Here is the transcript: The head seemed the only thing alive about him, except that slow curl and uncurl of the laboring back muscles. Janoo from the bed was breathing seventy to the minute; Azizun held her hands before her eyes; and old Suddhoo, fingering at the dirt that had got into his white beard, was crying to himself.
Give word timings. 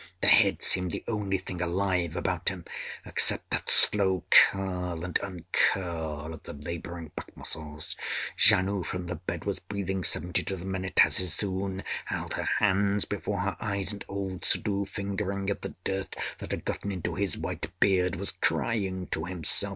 The 0.21 0.27
head 0.29 0.63
seemed 0.63 0.89
the 0.89 1.03
only 1.07 1.37
thing 1.37 1.61
alive 1.61 2.15
about 2.15 2.49
him, 2.49 2.65
except 3.05 3.51
that 3.51 3.69
slow 3.69 4.23
curl 4.31 5.05
and 5.05 5.19
uncurl 5.21 6.33
of 6.33 6.41
the 6.41 6.53
laboring 6.53 7.11
back 7.15 7.37
muscles. 7.37 7.95
Janoo 8.35 8.81
from 8.83 9.05
the 9.05 9.13
bed 9.17 9.45
was 9.45 9.59
breathing 9.59 10.03
seventy 10.03 10.41
to 10.45 10.55
the 10.55 10.65
minute; 10.65 10.95
Azizun 11.05 11.83
held 12.05 12.33
her 12.33 12.49
hands 12.57 13.05
before 13.05 13.41
her 13.41 13.55
eyes; 13.59 13.93
and 13.93 14.03
old 14.07 14.41
Suddhoo, 14.43 14.87
fingering 14.87 15.51
at 15.51 15.61
the 15.61 15.75
dirt 15.83 16.15
that 16.39 16.49
had 16.49 16.65
got 16.65 16.83
into 16.83 17.13
his 17.13 17.37
white 17.37 17.69
beard, 17.79 18.15
was 18.15 18.31
crying 18.31 19.05
to 19.11 19.25
himself. 19.25 19.69